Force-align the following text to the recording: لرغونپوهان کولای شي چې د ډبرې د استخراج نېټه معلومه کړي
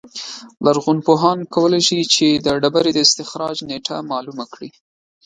لرغونپوهان 0.65 1.39
کولای 1.53 1.81
شي 1.87 1.99
چې 2.13 2.27
د 2.45 2.47
ډبرې 2.61 2.91
د 2.93 2.99
استخراج 3.05 3.57
نېټه 3.69 3.95
معلومه 4.11 4.45
کړي 4.53 4.69